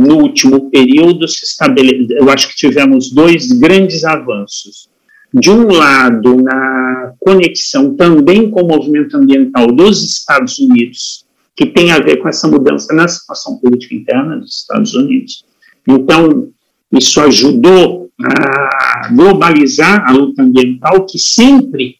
no 0.05 0.17
último 0.17 0.69
período 0.69 1.27
se 1.27 1.45
estabele... 1.45 2.07
eu 2.11 2.29
acho 2.29 2.49
que 2.49 2.55
tivemos 2.55 3.11
dois 3.11 3.51
grandes 3.51 4.03
avanços. 4.03 4.89
De 5.37 5.51
um 5.51 5.67
lado, 5.67 6.41
na 6.41 7.13
conexão 7.19 7.93
também 7.95 8.49
com 8.49 8.61
o 8.61 8.67
movimento 8.67 9.17
ambiental 9.17 9.67
dos 9.67 10.01
Estados 10.01 10.57
Unidos, 10.59 11.25
que 11.53 11.65
tem 11.65 11.91
a 11.91 11.99
ver 11.99 12.17
com 12.17 12.29
essa 12.29 12.47
mudança 12.47 12.93
na 12.93 13.05
situação 13.05 13.57
política 13.57 13.95
interna 13.95 14.37
dos 14.37 14.61
Estados 14.61 14.93
Unidos. 14.93 15.45
Então, 15.85 16.47
isso 16.89 17.19
ajudou 17.19 18.09
a 18.17 19.09
globalizar 19.13 20.07
a 20.07 20.13
luta 20.13 20.41
ambiental, 20.41 21.05
que 21.05 21.19
sempre 21.19 21.97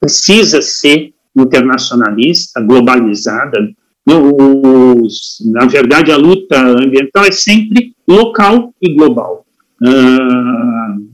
precisa 0.00 0.60
ser 0.60 1.14
internacionalista, 1.36 2.60
globalizada, 2.60 3.58
na 4.04 5.64
verdade, 5.66 6.10
a 6.10 6.16
luta 6.16 6.60
ambiental 6.60 7.24
é 7.24 7.30
sempre 7.30 7.94
local 8.08 8.74
e 8.82 8.92
global. 8.92 9.46
Uh, 9.80 11.12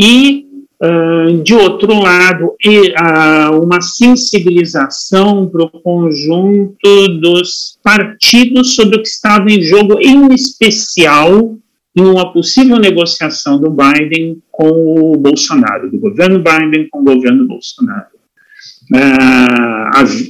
e, 0.00 0.46
uh, 0.82 1.42
de 1.42 1.54
outro 1.54 1.94
lado, 2.00 2.54
e, 2.64 2.90
uh, 2.90 3.62
uma 3.62 3.80
sensibilização 3.80 5.48
para 5.48 5.64
o 5.64 5.70
conjunto 5.70 7.08
dos 7.20 7.78
partidos 7.82 8.74
sobre 8.74 8.96
o 8.96 9.02
que 9.02 9.08
estava 9.08 9.50
em 9.50 9.60
jogo, 9.62 9.98
em 10.00 10.32
especial 10.34 11.56
em 11.96 12.02
uma 12.02 12.32
possível 12.32 12.78
negociação 12.78 13.60
do 13.60 13.70
Biden 13.70 14.40
com 14.50 14.68
o 14.68 15.16
Bolsonaro, 15.16 15.90
do 15.90 15.98
governo 15.98 16.38
Biden 16.38 16.88
com 16.88 17.00
o 17.00 17.04
governo 17.04 17.46
Bolsonaro. 17.48 18.06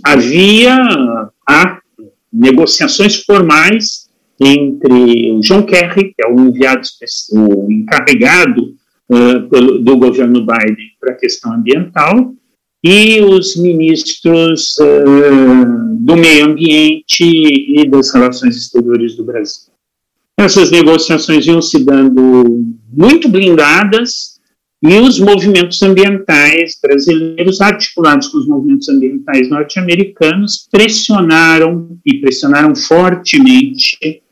havia 0.03 0.79
há 1.47 1.79
negociações 2.33 3.23
formais 3.25 4.09
entre 4.41 5.33
o 5.33 5.41
John 5.41 5.65
Kerry, 5.65 6.15
que 6.15 6.25
é 6.25 6.27
o 6.27 6.41
enviado, 6.41 6.81
o 7.33 7.71
encarregado 7.71 8.75
pelo, 9.49 9.79
do 9.81 9.97
governo 9.97 10.41
Biden 10.41 10.89
para 11.01 11.13
a 11.13 11.17
questão 11.17 11.53
ambiental, 11.53 12.35
e 12.83 13.21
os 13.21 13.57
ministros 13.57 14.77
uh, 14.79 15.97
do 15.97 16.17
meio 16.17 16.47
ambiente 16.47 17.23
e 17.23 17.89
das 17.89 18.13
relações 18.13 18.57
exteriores 18.57 19.17
do 19.17 19.25
Brasil. 19.25 19.71
Essas 20.39 20.71
negociações 20.71 21.47
iam 21.47 21.61
se 21.61 21.85
dando 21.85 22.65
muito 22.91 23.29
blindadas, 23.29 24.41
e 24.83 24.99
os 24.99 25.21
movimentos 25.21 25.83
ambientais 25.83 26.79
brasileiros, 26.83 27.61
articulados 27.61 28.29
com 28.29 28.39
os 28.39 28.49
movimentos 28.49 28.89
ambientais 28.89 29.51
norte-americanos, 29.51 30.67
pressionaram 30.73 31.99
e 32.07 32.19
pressionaram 32.19 32.75
fortemente 32.75 34.23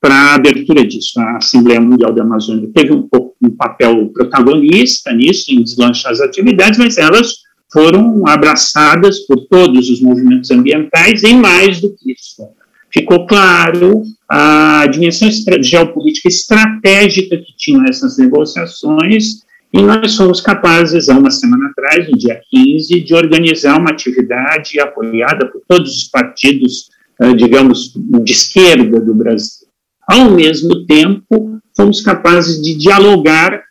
para 0.00 0.14
a 0.14 0.34
abertura 0.36 0.86
disso. 0.86 1.20
A 1.20 1.36
Assembleia 1.36 1.80
Mundial 1.80 2.14
da 2.14 2.22
Amazônia 2.22 2.70
teve 2.74 2.92
um, 2.94 3.06
um 3.12 3.27
papel 3.58 4.08
protagonista 4.14 5.12
nisso, 5.12 5.52
em 5.52 5.62
deslanchar 5.62 6.12
as 6.12 6.20
atividades, 6.20 6.78
mas 6.78 6.96
elas 6.96 7.34
foram 7.70 8.26
abraçadas 8.26 9.20
por 9.26 9.46
todos 9.46 9.90
os 9.90 10.00
movimentos 10.00 10.50
ambientais 10.50 11.22
e 11.22 11.34
mais 11.34 11.80
do 11.80 11.90
que 11.90 12.12
isso. 12.12 12.42
Ficou 12.90 13.26
claro 13.26 14.02
a 14.30 14.86
dimensão 14.86 15.28
geopolítica 15.60 16.28
estratégica 16.28 17.36
que 17.36 17.54
tinham 17.56 17.84
essas 17.84 18.16
negociações 18.16 19.46
e 19.72 19.82
nós 19.82 20.16
fomos 20.16 20.40
capazes, 20.40 21.10
há 21.10 21.18
uma 21.18 21.30
semana 21.30 21.70
atrás, 21.70 22.08
no 22.08 22.16
dia 22.16 22.40
15, 22.50 23.00
de 23.00 23.14
organizar 23.14 23.78
uma 23.78 23.90
atividade 23.90 24.80
apoiada 24.80 25.46
por 25.46 25.60
todos 25.68 25.94
os 25.94 26.04
partidos, 26.04 26.88
eh, 27.20 27.34
digamos, 27.34 27.92
de 27.94 28.32
esquerda 28.32 28.98
do 28.98 29.14
Brasil. 29.14 29.68
Ao 30.08 30.30
mesmo 30.30 30.86
tempo, 30.86 31.57
fomos 31.78 32.00
capazes 32.00 32.60
de 32.60 32.74
dialogar 32.74 33.62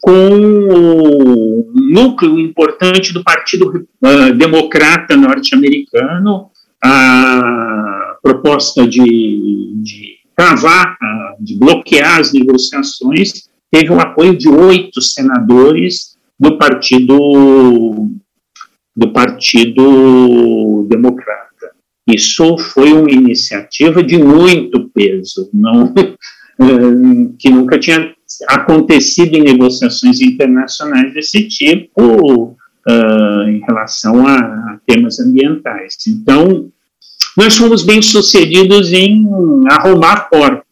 com 0.00 0.10
o 0.10 1.72
núcleo 1.74 2.40
importante 2.40 3.12
do 3.12 3.22
Partido 3.22 3.86
uh, 4.04 4.34
Democrata 4.34 5.16
norte-americano, 5.16 6.50
a 6.84 8.16
proposta 8.20 8.86
de, 8.86 9.72
de 9.76 10.16
travar, 10.36 10.96
de 11.38 11.56
bloquear 11.56 12.18
as 12.18 12.32
negociações, 12.32 13.48
teve 13.70 13.92
o 13.92 14.00
apoio 14.00 14.36
de 14.36 14.48
oito 14.48 15.00
senadores 15.00 16.16
do 16.38 16.58
Partido 16.58 18.08
do 18.94 19.12
Partido 19.12 20.86
Democrata. 20.88 21.46
Isso 22.08 22.56
foi 22.58 22.92
uma 22.92 23.10
iniciativa 23.10 24.02
de 24.02 24.16
muito 24.18 24.88
peso, 24.88 25.50
não, 25.52 25.92
que 27.38 27.50
nunca 27.50 27.78
tinha 27.78 28.14
acontecido 28.48 29.34
em 29.34 29.42
negociações 29.42 30.20
internacionais 30.20 31.12
desse 31.12 31.46
tipo 31.48 32.56
uh, 32.88 33.48
em 33.48 33.60
relação 33.60 34.26
a, 34.26 34.78
temas 34.86 35.18
ambientais. 35.20 35.96
Então, 36.08 36.70
nós 37.36 37.56
fomos 37.56 37.84
bem 37.84 38.00
sucedidos 38.00 38.92
em 38.92 39.26
arrumar 39.68 40.12
a 40.12 40.20
porta. 40.20 40.64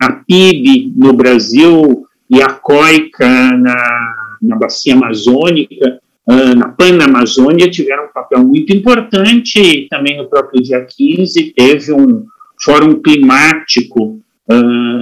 A 0.00 0.12
PIB 0.12 0.92
no 0.96 1.12
Brasil 1.12 2.06
e 2.30 2.42
a 2.42 2.48
COICA 2.48 3.56
na, 3.56 4.14
na 4.42 4.56
bacia 4.56 4.94
amazônica 4.94 6.00
uh, 6.26 6.54
na 6.56 6.68
Panamazônia 6.68 7.70
tiveram 7.70 8.06
um 8.06 8.12
papel 8.12 8.44
muito 8.44 8.72
importante. 8.72 9.86
Também 9.90 10.16
no 10.16 10.28
próprio 10.28 10.62
dia 10.62 10.84
15 10.84 11.52
teve 11.56 11.92
um 11.92 12.24
fórum 12.62 13.00
climático 13.00 14.20
uh, 14.50 14.93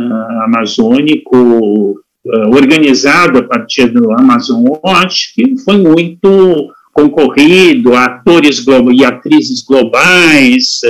amazônico 0.44 1.37
uh, 1.37 2.48
organizado 2.54 3.38
a 3.38 3.42
partir 3.44 3.87
do 3.88 4.12
Amazon 4.12 4.64
Watch, 4.85 5.35
que 5.35 5.56
foi 5.58 5.78
muito 5.78 6.72
concorrido, 6.92 7.94
atores 7.94 8.64
e 8.94 9.04
atrizes 9.04 9.62
globais, 9.62 10.80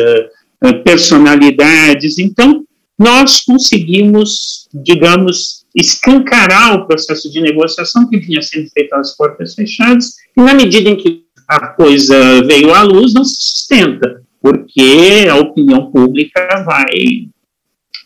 personalidades. 0.85 2.19
Então, 2.19 2.65
nós 2.99 3.41
conseguimos, 3.41 4.69
digamos, 4.75 5.65
escancarar 5.75 6.75
o 6.75 6.87
processo 6.87 7.31
de 7.31 7.41
negociação 7.41 8.09
que 8.09 8.19
vinha 8.19 8.43
sendo 8.43 8.69
feito 8.71 8.93
às 8.95 9.17
portas 9.17 9.55
fechadas, 9.55 10.15
e 10.37 10.41
na 10.41 10.55
medida 10.55 10.91
em 10.91 10.97
que 10.97 11.23
a 11.49 11.69
coisa 11.69 12.43
veio 12.43 12.75
à 12.75 12.83
luz, 12.83 13.15
não 13.15 13.25
se 13.25 13.37
sustenta, 13.39 14.23
porque 14.41 15.27
a 15.31 15.37
opinião 15.37 15.91
pública 15.91 16.65
vai 16.65 17.29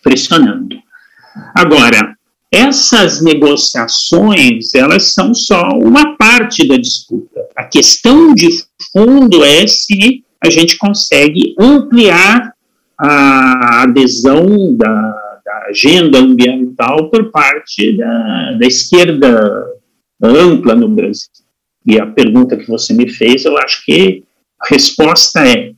pressionando. 0.03 0.77
Agora, 1.55 2.17
essas 2.51 3.21
negociações, 3.21 4.75
elas 4.75 5.13
são 5.13 5.35
só 5.35 5.69
uma 5.71 6.17
parte 6.17 6.67
da 6.67 6.77
disputa. 6.77 7.41
A 7.57 7.65
questão 7.65 8.35
de 8.35 8.49
fundo 8.93 9.45
é 9.45 9.67
se 9.67 10.25
a 10.43 10.49
gente 10.49 10.79
consegue 10.79 11.55
ampliar 11.59 12.53
a 12.99 13.83
adesão 13.83 14.75
da, 14.77 15.41
da 15.45 15.67
agenda 15.69 16.19
ambiental 16.19 17.11
por 17.11 17.31
parte 17.31 17.97
da, 17.97 18.53
da 18.53 18.67
esquerda 18.67 19.67
ampla 20.23 20.75
no 20.75 20.89
Brasil. 20.89 21.29
E 21.87 22.01
a 22.01 22.07
pergunta 22.07 22.57
que 22.57 22.69
você 22.69 22.93
me 22.93 23.09
fez, 23.09 23.45
eu 23.45 23.57
acho 23.59 23.85
que 23.85 24.25
a 24.61 24.67
resposta 24.69 25.47
é: 25.47 25.73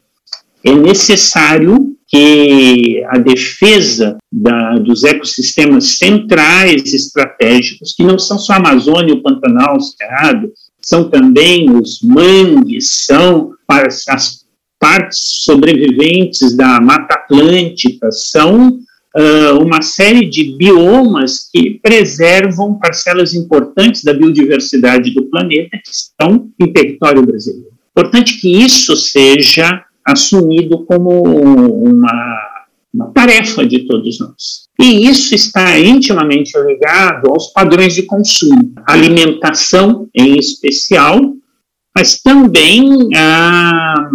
é 0.64 0.74
necessário 0.74 1.97
que 2.08 3.04
a 3.08 3.18
defesa 3.18 4.16
da, 4.32 4.76
dos 4.76 5.04
ecossistemas 5.04 5.98
centrais 5.98 6.94
estratégicos, 6.94 7.94
que 7.94 8.02
não 8.02 8.18
são 8.18 8.38
só 8.38 8.54
a 8.54 8.56
Amazônia, 8.56 9.14
o 9.14 9.22
Pantanal, 9.22 9.76
o 9.76 9.80
Cerrado, 9.80 10.50
são 10.80 11.10
também 11.10 11.70
os 11.70 12.00
mangues, 12.02 13.04
são 13.04 13.52
as 13.68 14.46
partes 14.80 15.18
sobreviventes 15.44 16.56
da 16.56 16.80
Mata 16.80 17.14
Atlântica, 17.14 18.10
são 18.10 18.68
uh, 18.68 19.58
uma 19.60 19.82
série 19.82 20.28
de 20.30 20.56
biomas 20.56 21.50
que 21.52 21.78
preservam 21.82 22.78
parcelas 22.78 23.34
importantes 23.34 24.02
da 24.02 24.14
biodiversidade 24.14 25.12
do 25.12 25.24
planeta 25.26 25.76
que 25.84 25.90
estão 25.90 26.48
em 26.58 26.72
território 26.72 27.26
brasileiro. 27.26 27.68
Importante 27.90 28.40
que 28.40 28.62
isso 28.62 28.96
seja 28.96 29.84
assumido 30.08 30.84
como 30.84 31.22
uma, 31.22 32.38
uma 32.92 33.06
tarefa 33.12 33.66
de 33.66 33.80
todos 33.80 34.18
nós. 34.18 34.68
E 34.80 35.08
isso 35.08 35.34
está 35.34 35.78
intimamente 35.78 36.52
ligado 36.58 37.30
aos 37.30 37.48
padrões 37.48 37.94
de 37.94 38.04
consumo, 38.04 38.72
alimentação 38.86 40.08
em 40.14 40.38
especial, 40.38 41.20
mas 41.94 42.20
também 42.22 43.08
a, 43.14 44.08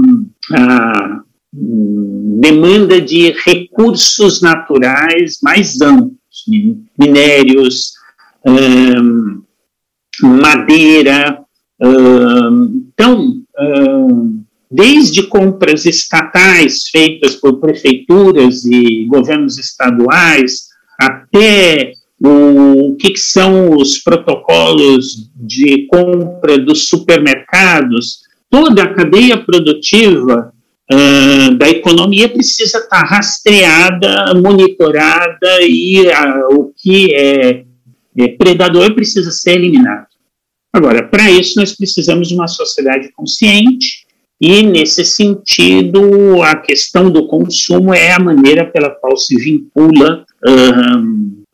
a 0.53 1.21
demanda 1.53 2.99
de 2.99 3.31
recursos 3.45 4.41
naturais 4.41 5.37
mais 5.43 5.79
amplos, 5.81 6.17
minérios, 6.97 7.93
madeira. 10.21 11.39
então, 11.79 13.43
desde 14.73 15.27
compras 15.27 15.85
estatais 15.85 16.87
feitas 16.89 17.35
por 17.35 17.59
prefeituras 17.59 18.65
e 18.65 19.05
governos 19.05 19.59
estaduais, 19.59 20.69
até 20.99 21.93
o 22.19 22.95
que, 22.95 23.11
que 23.11 23.19
são 23.19 23.77
os 23.77 23.99
protocolos 23.99 25.29
de 25.35 25.85
compra 25.87 26.57
dos 26.57 26.87
supermercados, 26.87 28.21
toda 28.49 28.83
a 28.83 28.93
cadeia 28.95 29.37
produtiva 29.37 30.51
uh, 30.91 31.55
da 31.55 31.69
economia 31.69 32.27
precisa 32.27 32.79
estar 32.79 33.03
rastreada, 33.03 34.33
monitorada 34.33 35.61
e 35.61 36.01
uh, 36.01 36.55
o 36.55 36.73
que 36.75 37.13
é, 37.13 37.63
é 38.17 38.27
predador 38.29 38.95
precisa 38.95 39.29
ser 39.29 39.51
eliminado. 39.51 40.07
Agora, 40.73 41.07
para 41.07 41.29
isso, 41.29 41.59
nós 41.59 41.75
precisamos 41.75 42.29
de 42.29 42.33
uma 42.33 42.47
sociedade 42.47 43.11
consciente, 43.11 44.02
e, 44.45 44.61
nesse 44.61 45.05
sentido, 45.05 46.43
a 46.43 46.57
questão 46.57 47.09
do 47.09 47.27
consumo 47.27 47.93
é 47.93 48.11
a 48.11 48.19
maneira 48.19 48.65
pela 48.65 48.89
qual 48.89 49.15
se 49.15 49.37
vincula, 49.37 50.25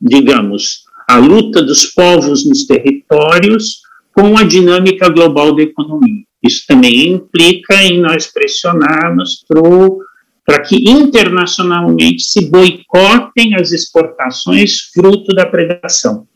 digamos, 0.00 0.80
a 1.08 1.16
luta 1.16 1.62
dos 1.62 1.86
povos 1.86 2.44
nos 2.44 2.66
territórios 2.66 3.82
com 4.12 4.36
a 4.36 4.42
dinâmica 4.42 5.08
global 5.08 5.54
da 5.54 5.62
economia. 5.62 6.24
Isso 6.42 6.64
também 6.66 7.12
implica 7.12 7.80
em 7.80 8.00
nós 8.00 8.26
pressionarmos 8.26 9.44
para 10.44 10.62
que 10.62 10.90
internacionalmente 10.90 12.24
se 12.24 12.50
boicotem 12.50 13.54
as 13.54 13.70
exportações 13.70 14.90
fruto 14.92 15.32
da 15.32 15.46
predação. 15.46 16.26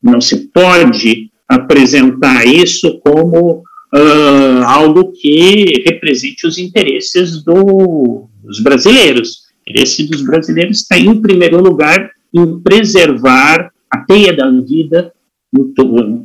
Não 0.00 0.20
se 0.20 0.52
pode 0.52 1.32
apresentar 1.48 2.46
isso 2.46 3.00
como 3.00 3.64
uh, 3.94 4.64
algo 4.64 5.12
que 5.12 5.82
represente 5.84 6.46
os 6.46 6.58
interesses 6.58 7.42
do, 7.42 8.28
dos 8.42 8.60
brasileiros. 8.60 9.46
O 9.66 9.70
interesse 9.70 10.08
dos 10.08 10.22
brasileiros 10.22 10.82
está, 10.82 10.98
em 10.98 11.20
primeiro 11.20 11.60
lugar, 11.60 12.10
em 12.34 12.60
preservar 12.60 13.70
a 13.90 13.98
teia 13.98 14.32
da 14.32 14.50
vida 14.50 15.12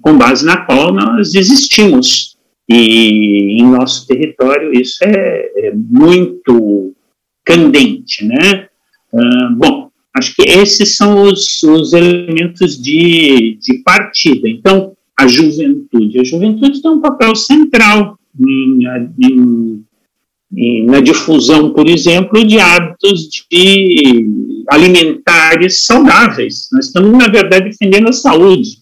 com 0.01 0.17
base 0.17 0.45
na 0.45 0.65
qual 0.65 0.93
nós 0.93 1.35
existimos. 1.35 2.35
E 2.69 3.57
em 3.59 3.63
nosso 3.63 4.07
território 4.07 4.71
isso 4.73 5.03
é, 5.03 5.51
é 5.57 5.73
muito 5.75 6.93
candente, 7.43 8.25
né? 8.25 8.67
Uh, 9.13 9.55
bom, 9.55 9.89
acho 10.15 10.33
que 10.35 10.43
esses 10.43 10.95
são 10.95 11.23
os, 11.23 11.61
os 11.63 11.93
elementos 11.93 12.81
de, 12.81 13.57
de 13.59 13.81
partida. 13.83 14.47
Então, 14.47 14.90
a 15.23 15.27
juventude. 15.27 16.19
A 16.19 16.23
juventude 16.23 16.81
tem 16.81 16.91
um 16.91 17.01
papel 17.01 17.35
central 17.35 18.17
em, 18.39 18.79
em, 19.21 19.83
em, 20.55 20.85
na 20.85 20.99
difusão, 20.99 21.71
por 21.73 21.89
exemplo, 21.89 22.45
de 22.45 22.59
hábitos 22.59 23.29
de 23.49 24.63
alimentares 24.69 25.85
saudáveis. 25.85 26.69
Nós 26.71 26.87
estamos, 26.87 27.11
na 27.11 27.27
verdade, 27.27 27.69
defendendo 27.69 28.09
a 28.09 28.13
saúde. 28.13 28.77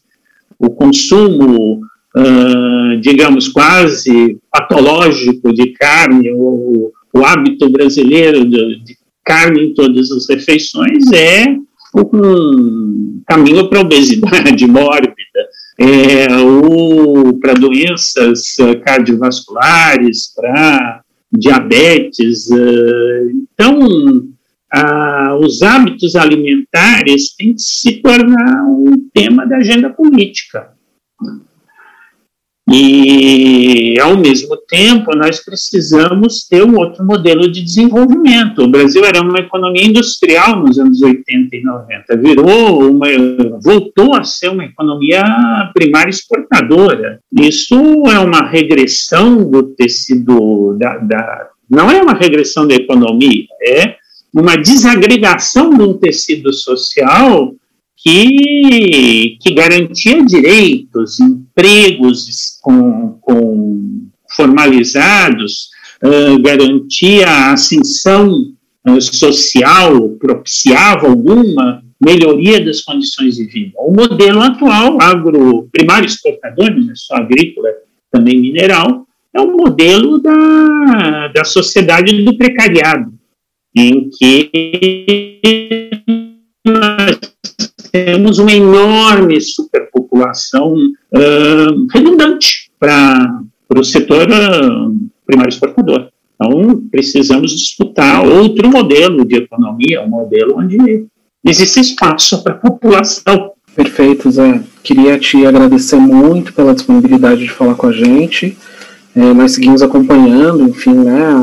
O 0.58 0.70
consumo 0.70 1.82
uh, 2.16 3.00
digamos, 3.00 3.48
quase 3.48 4.40
patológico 4.52 5.54
de 5.54 5.68
carne, 5.74 6.32
o, 6.32 6.92
o 7.14 7.26
hábito 7.26 7.70
brasileiro 7.70 8.46
de, 8.46 8.80
de, 8.84 8.98
carne 9.24 9.66
em 9.66 9.74
todas 9.74 10.10
as 10.12 10.28
refeições 10.28 11.12
é 11.12 11.56
um 11.96 13.22
caminho 13.28 13.70
para 13.70 13.80
a 13.80 13.82
obesidade 13.82 14.66
mórbida, 14.68 15.16
é, 15.80 16.28
para 17.40 17.54
doenças 17.54 18.56
cardiovasculares, 18.84 20.34
para 20.36 21.02
diabetes. 21.32 22.50
Uh, 22.50 23.30
então, 23.54 23.80
os 25.40 25.62
hábitos 25.62 26.16
alimentares 26.16 27.36
têm 27.36 27.54
que 27.54 27.62
se 27.62 28.02
tornar 28.02 28.66
um 28.66 29.10
tema 29.14 29.46
da 29.48 29.58
agenda 29.58 29.90
política. 29.90 30.74
E, 32.72 34.00
ao 34.00 34.16
mesmo 34.16 34.56
tempo, 34.68 35.16
nós 35.16 35.44
precisamos 35.44 36.48
ter 36.48 36.64
um 36.64 36.78
outro 36.78 37.04
modelo 37.04 37.52
de 37.52 37.64
desenvolvimento. 37.64 38.64
O 38.64 38.68
Brasil 38.68 39.04
era 39.04 39.22
uma 39.22 39.40
economia 39.40 39.86
industrial 39.86 40.60
nos 40.60 40.78
anos 40.78 41.02
80 41.02 41.56
e 41.56 41.64
90, 41.64 42.18
virou 42.18 42.92
uma, 42.92 43.08
voltou 43.62 44.16
a 44.16 44.24
ser 44.24 44.50
uma 44.50 44.66
economia 44.66 45.24
primária 45.74 46.10
exportadora. 46.10 47.20
Isso 47.32 47.76
é 48.08 48.20
uma 48.20 48.48
regressão 48.48 49.50
do 49.50 49.64
tecido 49.64 50.78
da, 50.78 50.98
da 50.98 51.48
não 51.70 51.92
é 51.92 52.02
uma 52.02 52.14
regressão 52.14 52.68
da 52.68 52.74
economia, 52.74 53.46
é 53.62 53.96
uma 54.34 54.56
desagregação 54.56 55.70
de 55.70 55.84
um 55.84 55.94
tecido 55.94 56.52
social 56.52 57.54
que, 58.04 59.38
que 59.42 59.54
garantia 59.54 60.24
direitos, 60.26 61.20
empregos 61.20 62.58
com, 62.62 63.18
com 63.22 64.08
formalizados, 64.36 65.70
uh, 66.04 66.42
garantia 66.42 67.52
ascensão 67.52 68.46
uh, 68.88 69.02
social, 69.02 70.10
propiciava 70.12 71.08
alguma 71.08 71.84
melhoria 72.02 72.64
das 72.64 72.82
condições 72.82 73.36
de 73.36 73.46
vida. 73.46 73.74
O 73.78 73.92
modelo 73.92 74.42
atual, 74.42 74.98
agro 75.02 75.68
primário 75.72 76.08
exportador, 76.08 76.72
não 76.72 76.92
é 76.92 76.96
só 76.96 77.16
agrícola, 77.16 77.68
também 78.10 78.40
mineral, 78.40 79.06
é 79.34 79.42
o 79.42 79.56
modelo 79.56 80.20
da, 80.20 81.28
da 81.28 81.44
sociedade 81.44 82.24
do 82.24 82.38
precariado, 82.38 83.14
em 83.76 84.10
que 84.10 85.89
temos 87.92 88.40
uma 88.40 88.52
enorme 88.52 89.40
superpopulação 89.42 90.74
uh, 90.76 91.88
redundante 91.92 92.70
para 92.80 93.42
o 93.76 93.84
setor 93.84 94.28
uh, 94.28 94.98
primário 95.26 95.50
exportador. 95.50 96.10
Então, 96.36 96.82
precisamos 96.90 97.52
disputar 97.52 98.26
outro 98.26 98.70
modelo 98.70 99.26
de 99.26 99.36
economia, 99.36 100.02
um 100.02 100.10
modelo 100.10 100.58
onde 100.58 101.06
existe 101.44 101.80
espaço 101.82 102.42
para 102.44 102.54
a 102.54 102.58
população. 102.58 103.52
Perfeito, 103.76 104.32
Zé. 104.32 104.62
Queria 104.82 105.20
te 105.20 105.46
agradecer 105.46 105.98
muito 105.98 106.54
pela 106.54 106.74
disponibilidade 106.74 107.44
de 107.44 107.52
falar 107.52 107.76
com 107.76 107.88
a 107.88 107.92
gente. 107.92 108.58
É, 109.16 109.34
nós 109.34 109.52
seguimos 109.52 109.82
acompanhando, 109.82 110.64
enfim, 110.64 110.94
né, 110.94 111.34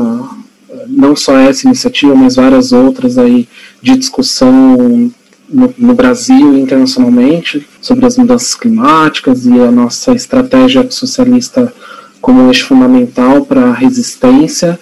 não 0.87 1.15
só 1.15 1.37
essa 1.37 1.67
iniciativa, 1.67 2.15
mas 2.15 2.35
várias 2.35 2.71
outras 2.71 3.17
aí 3.17 3.47
de 3.81 3.97
discussão 3.97 5.11
no, 5.49 5.73
no, 5.77 5.93
Brasil 5.93 6.57
e 6.57 6.61
internacionalmente 6.61 7.67
sobre 7.81 8.05
as 8.05 8.17
mudanças 8.17 8.55
climáticas 8.55 9.45
e 9.45 9.59
a 9.59 9.71
nossa 9.71 10.13
estratégia 10.13 10.89
socialista 10.89 11.73
como 12.21 12.47
eixo 12.47 12.67
fundamental 12.67 13.45
para 13.45 13.65
a 13.65 13.73
resistência. 13.73 14.79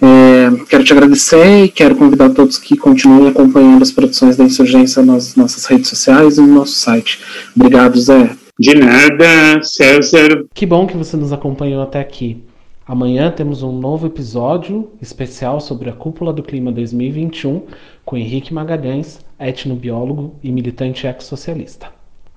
É, 0.00 0.50
quero 0.68 0.84
te 0.84 0.92
agradecer 0.92 1.64
e 1.64 1.68
quero 1.68 1.96
convidar 1.96 2.30
todos 2.30 2.58
que 2.58 2.76
continuem 2.76 3.28
acompanhando 3.28 3.82
as 3.82 3.90
produções 3.90 4.36
da 4.36 4.44
insurgência 4.44 5.02
nas 5.02 5.34
nossas 5.34 5.64
redes 5.64 5.88
sociais 5.88 6.36
e 6.36 6.40
no 6.40 6.54
nosso 6.54 6.74
site. 6.74 7.20
Obrigado, 7.56 7.98
Zé. 7.98 8.30
De 8.58 8.74
nada, 8.74 9.62
César. 9.62 10.44
Que 10.54 10.66
bom 10.66 10.86
que 10.86 10.96
você 10.96 11.16
nos 11.16 11.32
acompanhou 11.32 11.82
até 11.82 12.00
aqui. 12.00 12.42
Amanhã 12.86 13.30
temos 13.30 13.62
um 13.62 13.72
novo 13.72 14.06
episódio 14.06 14.92
especial 15.00 15.58
sobre 15.58 15.88
a 15.88 15.92
Cúpula 15.94 16.34
do 16.34 16.42
Clima 16.42 16.70
2021 16.70 17.66
com 18.04 18.14
Henrique 18.14 18.52
Magalhães, 18.52 19.24
etnobiólogo 19.38 20.34
e 20.42 20.52
militante 20.52 21.06
ex-socialista. 21.06 21.88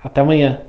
Até 0.01 0.21
amanhã! 0.21 0.61